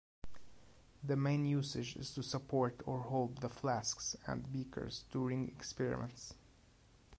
The 1.03 1.15
main 1.15 1.45
usage 1.45 1.95
is 1.95 2.11
to 2.15 2.23
support 2.23 2.81
or 2.87 3.01
hold 3.01 3.37
the 3.41 3.49
flasks 3.49 4.15
and 4.25 4.51
beakers 4.51 5.05
during 5.11 5.47
experiments. 5.47 6.33